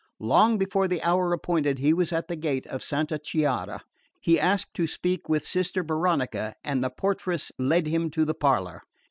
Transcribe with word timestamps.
Long 0.19 0.57
before 0.57 0.87
the 0.87 1.03
hour 1.03 1.31
appointed 1.31 1.77
he 1.77 1.93
was 1.93 2.11
at 2.11 2.27
the 2.27 2.35
gate 2.35 2.65
of 2.65 2.81
Santa 2.81 3.19
Chiara. 3.19 3.81
He 4.19 4.39
asked 4.39 4.73
to 4.73 4.87
speak 4.87 5.29
with 5.29 5.45
Sister 5.45 5.83
Veronica 5.83 6.55
and 6.63 6.83
the 6.83 6.89
portress 6.89 7.51
led 7.59 7.85
him 7.85 8.09
to 8.09 8.25
the 8.25 8.33
parlour. 8.33 8.81